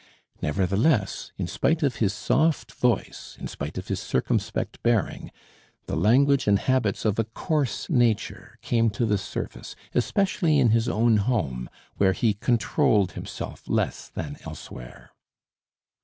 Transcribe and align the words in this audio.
Nevertheless, 0.41 1.31
in 1.37 1.45
spite 1.45 1.83
of 1.83 1.97
his 1.97 2.11
soft 2.11 2.71
voice, 2.71 3.37
in 3.39 3.47
spite 3.47 3.77
of 3.77 3.87
his 3.87 3.99
circumspect 3.99 4.81
bearing, 4.81 5.29
the 5.85 5.95
language 5.95 6.47
and 6.47 6.57
habits 6.57 7.05
of 7.05 7.19
a 7.19 7.23
coarse 7.23 7.87
nature 7.87 8.57
came 8.63 8.89
to 8.89 9.05
the 9.05 9.19
surface, 9.19 9.75
especially 9.93 10.57
in 10.57 10.71
his 10.71 10.89
own 10.89 11.17
home, 11.17 11.69
where 11.97 12.13
he 12.13 12.33
controlled 12.33 13.11
himself 13.11 13.69
less 13.69 14.09
than 14.09 14.37
elsewhere. 14.43 15.11